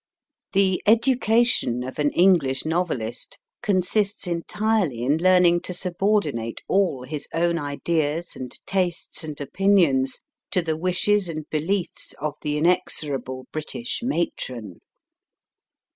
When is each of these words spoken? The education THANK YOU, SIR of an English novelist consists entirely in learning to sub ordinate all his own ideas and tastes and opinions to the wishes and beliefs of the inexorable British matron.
The 0.53 0.81
education 0.87 1.73
THANK 1.73 1.81
YOU, 1.81 1.81
SIR 1.83 1.89
of 1.89 1.99
an 1.99 2.11
English 2.13 2.65
novelist 2.65 3.39
consists 3.61 4.25
entirely 4.25 5.03
in 5.03 5.17
learning 5.19 5.59
to 5.59 5.75
sub 5.75 6.01
ordinate 6.01 6.63
all 6.67 7.03
his 7.03 7.27
own 7.35 7.59
ideas 7.59 8.35
and 8.35 8.51
tastes 8.65 9.23
and 9.23 9.39
opinions 9.39 10.21
to 10.49 10.63
the 10.63 10.75
wishes 10.75 11.29
and 11.29 11.47
beliefs 11.51 12.13
of 12.17 12.35
the 12.41 12.57
inexorable 12.57 13.45
British 13.51 13.99
matron. 14.01 14.79